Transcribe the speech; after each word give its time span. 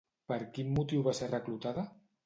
Per 0.31 0.37
quin 0.55 0.73
motiu 0.79 1.05
va 1.11 1.15
ser 1.21 1.31
reclutada? 1.37 1.89